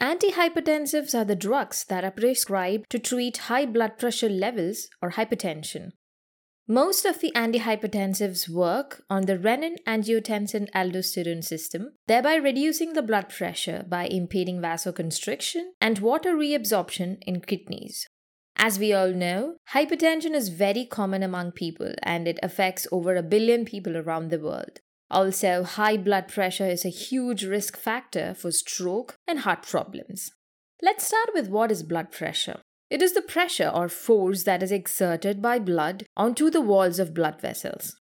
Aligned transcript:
Antihypertensives 0.00 1.14
are 1.14 1.24
the 1.24 1.36
drugs 1.36 1.84
that 1.88 2.04
are 2.04 2.10
prescribed 2.10 2.90
to 2.90 2.98
treat 2.98 3.36
high 3.36 3.64
blood 3.64 3.98
pressure 3.98 4.28
levels 4.28 4.88
or 5.00 5.12
hypertension. 5.12 5.92
Most 6.66 7.04
of 7.04 7.20
the 7.20 7.30
antihypertensives 7.36 8.48
work 8.48 9.04
on 9.10 9.26
the 9.26 9.36
renin 9.36 9.76
angiotensin 9.86 10.70
aldosterone 10.70 11.44
system, 11.44 11.92
thereby 12.06 12.36
reducing 12.36 12.94
the 12.94 13.02
blood 13.02 13.28
pressure 13.28 13.84
by 13.86 14.06
impeding 14.06 14.60
vasoconstriction 14.60 15.72
and 15.80 15.98
water 15.98 16.34
reabsorption 16.34 17.18
in 17.26 17.40
kidneys. 17.40 18.08
As 18.56 18.78
we 18.78 18.92
all 18.94 19.12
know, 19.12 19.56
hypertension 19.74 20.34
is 20.34 20.48
very 20.48 20.86
common 20.86 21.22
among 21.22 21.52
people 21.52 21.92
and 22.02 22.26
it 22.26 22.38
affects 22.42 22.86
over 22.90 23.14
a 23.14 23.22
billion 23.22 23.64
people 23.64 23.96
around 23.96 24.30
the 24.30 24.40
world. 24.40 24.80
Also, 25.10 25.62
high 25.62 25.96
blood 25.96 26.28
pressure 26.28 26.66
is 26.66 26.84
a 26.84 26.88
huge 26.88 27.44
risk 27.44 27.76
factor 27.76 28.34
for 28.34 28.50
stroke 28.50 29.16
and 29.26 29.40
heart 29.40 29.62
problems. 29.62 30.30
Let's 30.82 31.06
start 31.06 31.30
with 31.34 31.48
what 31.48 31.70
is 31.70 31.82
blood 31.82 32.10
pressure. 32.10 32.60
It 32.90 33.02
is 33.02 33.12
the 33.12 33.22
pressure 33.22 33.70
or 33.74 33.88
force 33.88 34.44
that 34.44 34.62
is 34.62 34.72
exerted 34.72 35.40
by 35.40 35.58
blood 35.58 36.04
onto 36.16 36.50
the 36.50 36.60
walls 36.60 36.98
of 36.98 37.14
blood 37.14 37.40
vessels. 37.40 37.96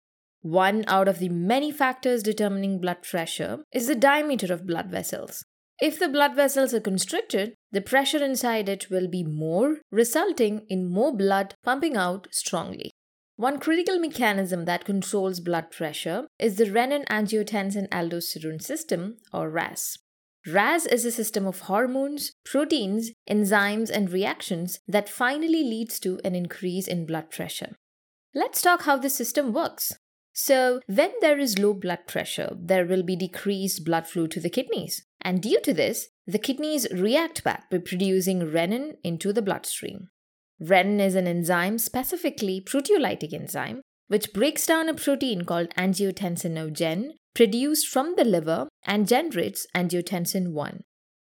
One 0.42 0.84
out 0.86 1.06
of 1.06 1.18
the 1.18 1.28
many 1.28 1.70
factors 1.70 2.22
determining 2.22 2.80
blood 2.80 3.02
pressure 3.02 3.58
is 3.72 3.86
the 3.86 3.94
diameter 3.94 4.52
of 4.52 4.66
blood 4.66 4.90
vessels. 4.90 5.44
If 5.80 5.98
the 5.98 6.08
blood 6.08 6.34
vessels 6.34 6.74
are 6.74 6.80
constricted, 6.80 7.54
the 7.72 7.80
pressure 7.80 8.22
inside 8.22 8.68
it 8.68 8.90
will 8.90 9.08
be 9.08 9.22
more, 9.22 9.78
resulting 9.90 10.66
in 10.68 10.90
more 10.90 11.14
blood 11.14 11.54
pumping 11.62 11.96
out 11.96 12.28
strongly. 12.30 12.90
One 13.40 13.58
critical 13.58 13.98
mechanism 13.98 14.66
that 14.66 14.84
controls 14.84 15.40
blood 15.40 15.70
pressure 15.70 16.26
is 16.38 16.56
the 16.56 16.66
renin 16.66 17.06
angiotensin 17.06 17.88
aldosterone 17.88 18.60
system, 18.60 19.16
or 19.32 19.48
RAS. 19.48 19.96
RAS 20.46 20.84
is 20.84 21.06
a 21.06 21.10
system 21.10 21.46
of 21.46 21.60
hormones, 21.60 22.32
proteins, 22.44 23.12
enzymes, 23.30 23.88
and 23.88 24.12
reactions 24.12 24.80
that 24.86 25.08
finally 25.08 25.64
leads 25.64 25.98
to 26.00 26.20
an 26.22 26.34
increase 26.34 26.86
in 26.86 27.06
blood 27.06 27.30
pressure. 27.30 27.76
Let's 28.34 28.60
talk 28.60 28.82
how 28.82 28.98
this 28.98 29.14
system 29.14 29.54
works. 29.54 29.94
So, 30.34 30.82
when 30.86 31.12
there 31.22 31.38
is 31.38 31.58
low 31.58 31.72
blood 31.72 32.06
pressure, 32.06 32.54
there 32.60 32.84
will 32.84 33.02
be 33.02 33.16
decreased 33.16 33.86
blood 33.86 34.06
flow 34.06 34.26
to 34.26 34.40
the 34.40 34.50
kidneys. 34.50 35.06
And 35.22 35.40
due 35.40 35.62
to 35.62 35.72
this, 35.72 36.08
the 36.26 36.38
kidneys 36.38 36.86
react 36.92 37.42
back 37.42 37.70
by 37.70 37.78
producing 37.78 38.40
renin 38.40 38.96
into 39.02 39.32
the 39.32 39.40
bloodstream. 39.40 40.10
Renin 40.60 41.00
is 41.00 41.14
an 41.14 41.26
enzyme, 41.26 41.78
specifically 41.78 42.60
proteolytic 42.60 43.32
enzyme, 43.32 43.80
which 44.08 44.32
breaks 44.32 44.66
down 44.66 44.88
a 44.88 44.94
protein 44.94 45.44
called 45.44 45.70
angiotensinogen 45.76 47.12
produced 47.34 47.86
from 47.86 48.14
the 48.16 48.24
liver 48.24 48.68
and 48.84 49.08
generates 49.08 49.66
angiotensin 49.74 50.52
1. 50.52 50.80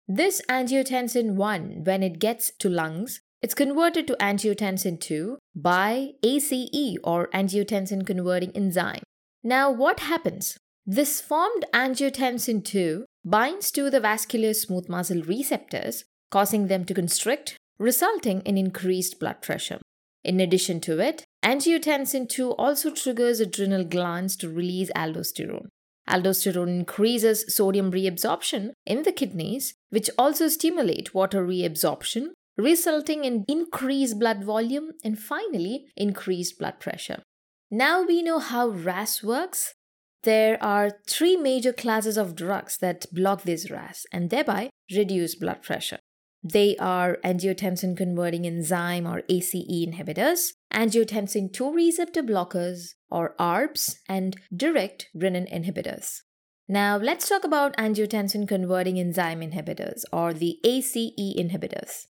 This 0.06 0.42
angiotensin 0.50 1.34
1, 1.34 1.84
when 1.84 2.02
it 2.02 2.18
gets 2.18 2.52
to 2.58 2.68
lungs, 2.68 3.20
it's 3.42 3.54
converted 3.54 4.06
to 4.06 4.16
angiotensin 4.20 5.00
2 5.00 5.38
by 5.56 6.10
ACE 6.22 6.98
or 7.02 7.28
angiotensin 7.28 8.06
converting 8.06 8.52
enzyme. 8.52 9.02
Now, 9.42 9.70
what 9.70 10.00
happens? 10.00 10.56
This 10.86 11.20
formed 11.20 11.64
angiotensin 11.72 12.64
2 12.64 13.06
binds 13.24 13.70
to 13.72 13.90
the 13.90 14.00
vascular 14.00 14.52
smooth 14.52 14.88
muscle 14.88 15.22
receptors, 15.22 16.04
causing 16.30 16.68
them 16.68 16.84
to 16.84 16.94
constrict, 16.94 17.56
resulting 17.78 18.40
in 18.42 18.56
increased 18.56 19.18
blood 19.18 19.42
pressure. 19.42 19.78
In 20.22 20.40
addition 20.40 20.80
to 20.80 21.00
it, 21.00 21.24
angiotensin 21.44 22.28
2 22.28 22.52
also 22.52 22.90
triggers 22.90 23.40
adrenal 23.40 23.84
glands 23.84 24.36
to 24.36 24.48
release 24.48 24.90
aldosterone. 24.96 25.68
Aldosterone 26.08 26.68
increases 26.68 27.54
sodium 27.54 27.90
reabsorption 27.90 28.70
in 28.86 29.02
the 29.02 29.12
kidneys, 29.12 29.74
which 29.90 30.10
also 30.18 30.48
stimulate 30.48 31.14
water 31.14 31.46
reabsorption, 31.46 32.28
resulting 32.56 33.24
in 33.24 33.44
increased 33.48 34.18
blood 34.18 34.44
volume 34.44 34.92
and 35.02 35.18
finally 35.18 35.86
increased 35.96 36.58
blood 36.58 36.78
pressure. 36.78 37.22
Now 37.70 38.02
we 38.02 38.22
know 38.22 38.38
how 38.38 38.68
RAS 38.68 39.22
works. 39.22 39.74
There 40.22 40.62
are 40.62 41.00
three 41.06 41.36
major 41.36 41.72
classes 41.72 42.16
of 42.16 42.36
drugs 42.36 42.78
that 42.78 43.06
block 43.12 43.42
this 43.42 43.70
RAS 43.70 44.06
and 44.12 44.30
thereby 44.30 44.70
reduce 44.94 45.34
blood 45.34 45.62
pressure. 45.62 45.98
They 46.46 46.76
are 46.76 47.16
angiotensin 47.24 47.96
converting 47.96 48.46
enzyme 48.46 49.06
or 49.06 49.22
ACE 49.30 49.54
inhibitors, 49.54 50.52
angiotensin 50.70 51.50
2 51.50 51.72
receptor 51.72 52.22
blockers 52.22 52.96
or 53.10 53.34
ARBs, 53.40 53.96
and 54.10 54.36
direct 54.54 55.08
renin 55.16 55.50
inhibitors. 55.50 56.20
Now, 56.68 56.98
let's 56.98 57.30
talk 57.30 57.44
about 57.44 57.74
angiotensin 57.78 58.46
converting 58.46 59.00
enzyme 59.00 59.40
inhibitors 59.40 60.02
or 60.12 60.34
the 60.34 60.58
ACE 60.64 60.94
inhibitors. 60.94 62.08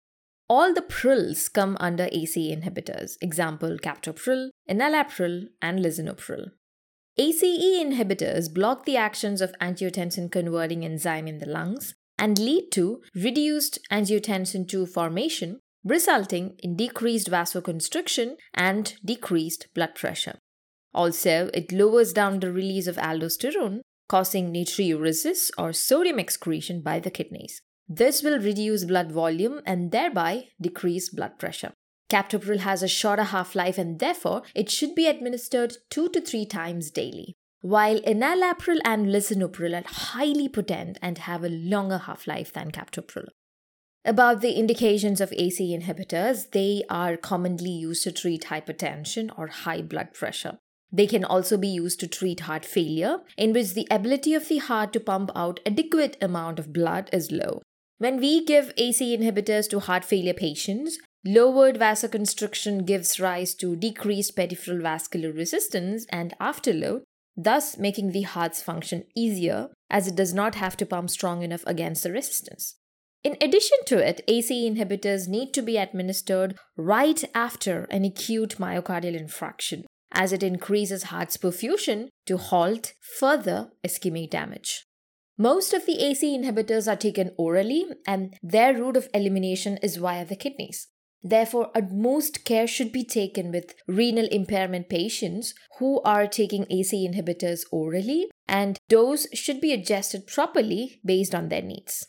All 0.47 0.73
the 0.73 0.81
prils 0.81 1.51
come 1.51 1.75
under 1.81 2.07
ACE 2.13 2.37
inhibitors, 2.37 3.17
example 3.21 3.77
captopril, 3.83 4.49
enalapril, 4.69 5.47
and 5.61 5.79
lisinopril. 5.79 6.51
ACE 7.17 7.43
inhibitors 7.43 8.53
block 8.53 8.85
the 8.85 8.95
actions 8.95 9.41
of 9.41 9.53
angiotensin 9.59 10.31
converting 10.31 10.85
enzyme 10.85 11.27
in 11.27 11.39
the 11.39 11.45
lungs 11.49 11.95
and 12.21 12.37
lead 12.37 12.71
to 12.71 13.01
reduced 13.15 13.79
angiotensin 13.91 14.71
II 14.71 14.85
formation, 14.85 15.59
resulting 15.83 16.55
in 16.59 16.77
decreased 16.77 17.29
vasoconstriction 17.29 18.35
and 18.53 18.93
decreased 19.03 19.67
blood 19.73 19.95
pressure. 19.95 20.37
Also, 20.93 21.49
it 21.53 21.71
lowers 21.71 22.13
down 22.13 22.39
the 22.39 22.51
release 22.51 22.85
of 22.85 22.97
aldosterone, 22.97 23.81
causing 24.07 24.53
natriuresis 24.53 25.49
or 25.57 25.73
sodium 25.73 26.19
excretion 26.19 26.81
by 26.81 26.99
the 26.99 27.09
kidneys. 27.09 27.59
This 27.87 28.21
will 28.21 28.39
reduce 28.39 28.85
blood 28.85 29.11
volume 29.11 29.61
and 29.65 29.91
thereby 29.91 30.49
decrease 30.61 31.09
blood 31.09 31.39
pressure. 31.39 31.73
Captopril 32.11 32.59
has 32.59 32.83
a 32.83 32.87
shorter 32.87 33.23
half 33.23 33.55
life 33.55 33.77
and 33.79 33.99
therefore 33.99 34.43
it 34.53 34.69
should 34.69 34.93
be 34.93 35.07
administered 35.07 35.77
2 35.89 36.09
to 36.09 36.21
3 36.21 36.45
times 36.45 36.91
daily. 36.91 37.33
While 37.61 37.99
enalapril 38.01 38.79
and 38.83 39.07
lisinopril 39.07 39.79
are 39.79 39.87
highly 39.87 40.49
potent 40.49 40.97
and 41.01 41.19
have 41.19 41.43
a 41.43 41.49
longer 41.49 41.99
half 41.99 42.25
life 42.25 42.51
than 42.51 42.71
captopril. 42.71 43.27
About 44.03 44.41
the 44.41 44.53
indications 44.53 45.21
of 45.21 45.31
ACE 45.37 45.59
inhibitors, 45.59 46.49
they 46.51 46.83
are 46.89 47.17
commonly 47.17 47.69
used 47.69 48.03
to 48.03 48.11
treat 48.11 48.45
hypertension 48.45 49.29
or 49.37 49.47
high 49.47 49.83
blood 49.83 50.11
pressure. 50.13 50.57
They 50.91 51.05
can 51.05 51.23
also 51.23 51.55
be 51.55 51.67
used 51.67 51.99
to 51.99 52.07
treat 52.07 52.41
heart 52.41 52.65
failure, 52.65 53.19
in 53.37 53.53
which 53.53 53.75
the 53.75 53.87
ability 53.91 54.33
of 54.33 54.47
the 54.47 54.57
heart 54.57 54.91
to 54.93 54.99
pump 54.99 55.29
out 55.35 55.59
adequate 55.63 56.17
amount 56.19 56.57
of 56.57 56.73
blood 56.73 57.11
is 57.13 57.31
low. 57.31 57.61
When 57.99 58.17
we 58.17 58.43
give 58.43 58.73
ACE 58.75 59.01
inhibitors 59.01 59.69
to 59.69 59.79
heart 59.79 60.03
failure 60.03 60.33
patients, 60.33 60.97
lowered 61.23 61.77
vasoconstriction 61.77 62.85
gives 62.87 63.19
rise 63.19 63.53
to 63.55 63.75
decreased 63.75 64.35
peripheral 64.35 64.81
vascular 64.81 65.31
resistance 65.31 66.07
and 66.09 66.33
afterload, 66.41 67.03
thus 67.35 67.77
making 67.77 68.11
the 68.11 68.23
heart's 68.23 68.61
function 68.61 69.03
easier 69.15 69.69
as 69.89 70.07
it 70.07 70.15
does 70.15 70.33
not 70.33 70.55
have 70.55 70.77
to 70.77 70.85
pump 70.85 71.09
strong 71.09 71.43
enough 71.43 71.63
against 71.65 72.03
the 72.03 72.11
resistance. 72.11 72.75
In 73.23 73.37
addition 73.39 73.77
to 73.85 73.97
it, 73.97 74.21
ACE 74.27 74.49
inhibitors 74.49 75.27
need 75.27 75.53
to 75.53 75.61
be 75.61 75.77
administered 75.77 76.57
right 76.75 77.23
after 77.35 77.83
an 77.91 78.03
acute 78.03 78.55
myocardial 78.57 79.19
infarction, 79.19 79.83
as 80.11 80.33
it 80.33 80.41
increases 80.41 81.03
heart's 81.03 81.37
perfusion 81.37 82.07
to 82.25 82.37
halt 82.37 82.93
further 83.19 83.71
ischemic 83.85 84.31
damage. 84.31 84.85
Most 85.37 85.73
of 85.73 85.85
the 85.85 86.03
ACE 86.03 86.23
inhibitors 86.23 86.91
are 86.91 86.95
taken 86.95 87.31
orally, 87.37 87.85
and 88.07 88.35
their 88.41 88.73
route 88.73 88.97
of 88.97 89.09
elimination 89.13 89.77
is 89.83 89.97
via 89.97 90.25
the 90.25 90.35
kidneys. 90.35 90.87
Therefore, 91.23 91.69
utmost 91.75 92.45
care 92.45 92.67
should 92.67 92.91
be 92.91 93.03
taken 93.03 93.51
with 93.51 93.75
renal 93.87 94.27
impairment 94.31 94.89
patients 94.89 95.53
who 95.77 96.01
are 96.01 96.27
taking 96.27 96.65
ACE 96.69 96.93
inhibitors 96.93 97.61
orally, 97.71 98.27
and 98.47 98.77
dose 98.89 99.27
should 99.33 99.61
be 99.61 99.71
adjusted 99.71 100.25
properly 100.27 100.99
based 101.05 101.35
on 101.35 101.49
their 101.49 101.61
needs. 101.61 102.07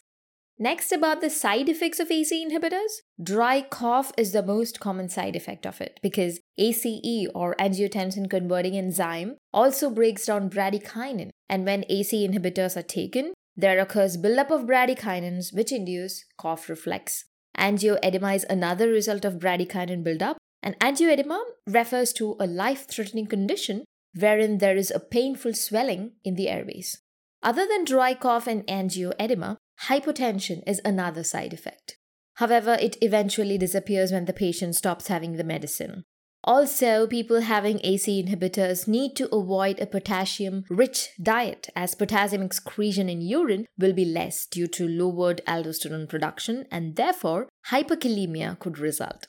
Next, 0.59 0.93
about 0.93 1.21
the 1.21 1.29
side 1.31 1.69
effects 1.69 1.99
of 1.99 2.11
ACE 2.11 2.33
inhibitors. 2.33 3.01
Dry 3.21 3.63
cough 3.63 4.13
is 4.17 4.33
the 4.33 4.43
most 4.43 4.81
common 4.81 5.09
side 5.09 5.35
effect 5.35 5.67
of 5.67 5.81
it 5.81 5.99
because 6.03 6.41
ACE 6.57 7.27
or 7.35 7.57
angiotensin 7.57 8.31
converting 8.31 8.77
enzyme 8.77 9.37
also 9.53 9.91
breaks 9.91 10.27
down 10.27 10.49
bradykinin. 10.49 11.31
And 11.49 11.65
when 11.65 11.85
ACE 11.89 12.13
inhibitors 12.13 12.77
are 12.77 12.83
taken, 12.83 13.33
there 13.57 13.81
occurs 13.81 14.17
buildup 14.17 14.51
of 14.51 14.63
bradykinins 14.63 15.53
which 15.53 15.73
induce 15.73 16.25
cough 16.39 16.69
reflex. 16.69 17.25
Angioedema 17.59 18.35
is 18.35 18.47
another 18.49 18.89
result 18.89 19.25
of 19.25 19.35
bradykinin 19.35 20.03
buildup, 20.03 20.37
and 20.63 20.79
angioedema 20.79 21.41
refers 21.67 22.13
to 22.15 22.37
a 22.39 22.47
life 22.47 22.89
threatening 22.89 23.27
condition 23.27 23.85
wherein 24.19 24.59
there 24.59 24.77
is 24.77 24.91
a 24.91 25.01
painful 25.01 25.55
swelling 25.55 26.13
in 26.25 26.35
the 26.35 26.49
airways. 26.49 26.99
Other 27.43 27.67
than 27.67 27.85
dry 27.85 28.15
cough 28.15 28.47
and 28.47 28.67
angioedema, 28.67 29.57
hypotension 29.83 30.63
is 30.67 30.81
another 30.85 31.25
side 31.25 31.53
effect. 31.53 31.97
However, 32.37 32.77
it 32.81 32.97
eventually 33.01 33.59
disappears 33.59 34.13
when 34.13 34.27
the 34.27 34.33
patient 34.33 34.77
stops 34.77 35.09
having 35.09 35.37
the 35.37 35.45
medicine. 35.45 36.05
Also, 36.45 37.07
people 37.07 37.43
having 37.43 37.79
ACE 37.85 38.07
inhibitors 38.07 38.89
need 38.89 39.15
to 39.15 39.33
avoid 39.33 39.79
a 39.79 39.87
potassium 39.87 40.65
rich 40.69 41.11
diet 41.23 41.69
as 41.77 41.95
potassium 41.95 42.43
excretion 42.43 43.09
in 43.09 43.21
urine 43.21 43.67
will 43.79 43.93
be 43.93 44.05
less 44.05 44.47
due 44.47 44.67
to 44.67 44.89
lowered 44.89 45.41
aldosterone 45.47 46.09
production 46.09 46.67
and 46.69 46.97
therefore 46.97 47.49
hyperkalemia 47.71 48.59
could 48.59 48.79
result. 48.79 49.29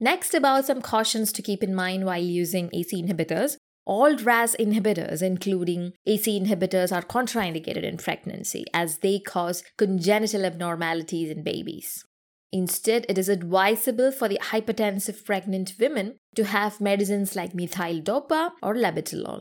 Next, 0.00 0.32
about 0.32 0.64
some 0.64 0.80
cautions 0.80 1.30
to 1.32 1.42
keep 1.42 1.62
in 1.62 1.74
mind 1.74 2.06
while 2.06 2.22
using 2.22 2.70
ACE 2.72 2.94
inhibitors. 2.94 3.56
All 3.84 4.16
RAS 4.16 4.56
inhibitors, 4.58 5.20
including 5.20 5.92
ACE 6.06 6.26
inhibitors, 6.26 6.90
are 6.90 7.02
contraindicated 7.02 7.82
in 7.82 7.98
pregnancy 7.98 8.64
as 8.72 8.98
they 8.98 9.18
cause 9.18 9.62
congenital 9.76 10.46
abnormalities 10.46 11.30
in 11.30 11.42
babies. 11.42 12.04
Instead, 12.52 13.06
it 13.08 13.16
is 13.16 13.28
advisable 13.28 14.10
for 14.10 14.28
the 14.28 14.40
hypertensive 14.42 15.24
pregnant 15.24 15.74
women 15.78 16.16
to 16.34 16.44
have 16.44 16.80
medicines 16.80 17.36
like 17.36 17.54
methyl 17.54 18.00
dopa 18.00 18.50
or 18.62 18.74
labetalol. 18.74 19.40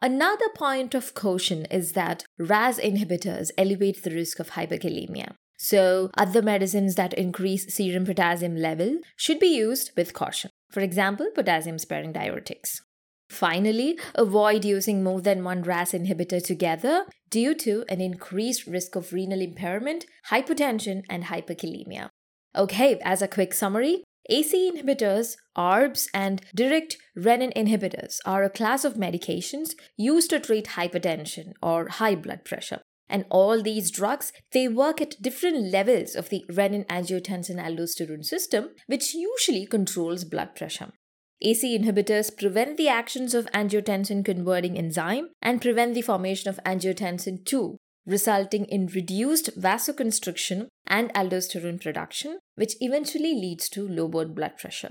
Another 0.00 0.48
point 0.54 0.94
of 0.94 1.14
caution 1.14 1.64
is 1.66 1.92
that 1.92 2.24
RAS 2.38 2.78
inhibitors 2.78 3.50
elevate 3.58 4.02
the 4.02 4.10
risk 4.10 4.38
of 4.38 4.50
hyperkalemia. 4.50 5.34
So, 5.58 6.10
other 6.16 6.40
medicines 6.40 6.94
that 6.94 7.14
increase 7.14 7.74
serum 7.74 8.04
potassium 8.04 8.56
level 8.56 8.98
should 9.16 9.40
be 9.40 9.48
used 9.48 9.90
with 9.96 10.14
caution. 10.14 10.50
For 10.70 10.80
example, 10.80 11.30
potassium 11.34 11.78
sparing 11.78 12.12
diuretics. 12.12 12.80
Finally, 13.28 13.98
avoid 14.14 14.64
using 14.64 15.02
more 15.02 15.20
than 15.20 15.42
one 15.44 15.62
RAS 15.62 15.92
inhibitor 15.92 16.42
together 16.42 17.04
due 17.28 17.54
to 17.54 17.84
an 17.88 18.00
increased 18.00 18.66
risk 18.66 18.94
of 18.94 19.12
renal 19.12 19.40
impairment, 19.40 20.06
hypertension, 20.30 21.02
and 21.10 21.24
hyperkalemia. 21.24 22.08
Okay, 22.56 22.98
as 23.04 23.22
a 23.22 23.28
quick 23.28 23.54
summary, 23.54 24.04
ACE 24.30 24.52
inhibitors, 24.52 25.36
ARBs, 25.56 26.08
and 26.12 26.42
direct 26.54 26.98
renin 27.16 27.52
inhibitors 27.54 28.18
are 28.26 28.42
a 28.42 28.50
class 28.50 28.84
of 28.84 28.94
medications 28.94 29.70
used 29.96 30.30
to 30.30 30.40
treat 30.40 30.66
hypertension 30.68 31.52
or 31.62 31.88
high 31.88 32.14
blood 32.14 32.44
pressure. 32.44 32.82
And 33.08 33.24
all 33.30 33.62
these 33.62 33.90
drugs, 33.90 34.32
they 34.52 34.68
work 34.68 35.00
at 35.00 35.22
different 35.22 35.72
levels 35.72 36.14
of 36.14 36.28
the 36.28 36.44
renin 36.50 36.86
angiotensin 36.88 37.56
aldosterone 37.56 38.24
system, 38.24 38.70
which 38.86 39.14
usually 39.14 39.64
controls 39.64 40.24
blood 40.24 40.54
pressure. 40.54 40.92
ACE 41.40 41.64
inhibitors 41.64 42.36
prevent 42.36 42.76
the 42.76 42.88
actions 42.88 43.32
of 43.32 43.46
angiotensin 43.52 44.24
converting 44.24 44.76
enzyme 44.76 45.28
and 45.40 45.62
prevent 45.62 45.94
the 45.94 46.02
formation 46.02 46.50
of 46.50 46.60
angiotensin 46.66 47.44
2, 47.46 47.78
resulting 48.08 48.64
in 48.64 48.86
reduced 48.86 49.60
vasoconstriction 49.60 50.66
and 50.86 51.12
aldosterone 51.12 51.80
production, 51.80 52.38
which 52.54 52.74
eventually 52.80 53.34
leads 53.34 53.68
to 53.68 53.86
lowered 53.86 54.34
blood 54.34 54.56
pressure. 54.56 54.90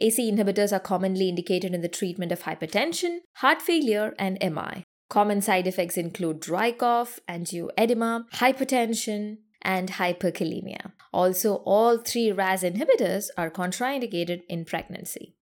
ACE 0.00 0.20
inhibitors 0.20 0.72
are 0.72 0.80
commonly 0.80 1.28
indicated 1.28 1.74
in 1.74 1.80
the 1.80 1.88
treatment 1.88 2.30
of 2.30 2.42
hypertension, 2.42 3.18
heart 3.36 3.62
failure, 3.62 4.14
and 4.18 4.38
MI. 4.40 4.84
Common 5.08 5.40
side 5.42 5.66
effects 5.66 5.96
include 5.96 6.38
dry 6.38 6.70
cough, 6.70 7.18
angioedema, 7.28 8.24
hypertension, 8.34 9.38
and 9.62 9.92
hyperkalemia. 9.92 10.92
Also, 11.12 11.56
all 11.64 11.98
three 11.98 12.30
RAS 12.30 12.62
inhibitors 12.62 13.28
are 13.36 13.50
contraindicated 13.50 14.42
in 14.48 14.64
pregnancy. 14.64 15.34